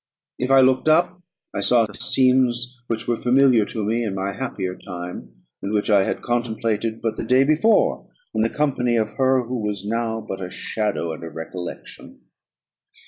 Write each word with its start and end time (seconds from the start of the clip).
If 0.39 0.49
I 0.49 0.61
looked 0.61 0.89
up, 0.89 1.21
I 1.53 1.59
saw 1.59 1.85
the 1.85 1.93
scenes 1.93 2.81
which 2.87 3.07
were 3.07 3.15
familiar 3.15 3.65
to 3.65 3.85
me 3.85 4.03
in 4.03 4.15
my 4.15 4.33
happier 4.33 4.75
time, 4.75 5.43
and 5.61 5.71
which 5.73 5.91
I 5.91 6.05
had 6.05 6.23
contemplated 6.23 7.03
but 7.03 7.17
the 7.17 7.23
day 7.23 7.43
before 7.43 8.09
in 8.33 8.41
the 8.41 8.49
company 8.49 8.95
of 8.95 9.17
her 9.17 9.43
who 9.43 9.59
was 9.61 9.85
now 9.85 10.19
but 10.19 10.41
a 10.41 10.49
shadow 10.49 11.13
and 11.13 11.23
a 11.23 11.29
recollection. 11.29 12.21